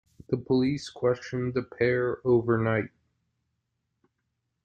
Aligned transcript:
The 0.29 0.37
police 0.37 0.89
questioned 0.89 1.53
the 1.53 1.61
pair 1.61 2.25
overnight 2.25 2.89